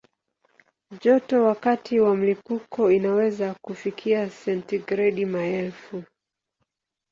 Joto 1.03 1.43
wakati 1.43 1.99
wa 1.99 2.15
mlipuko 2.15 2.91
inaweza 2.91 3.55
kufikia 3.61 4.29
sentigredi 4.29 5.25
maelfu. 5.25 6.03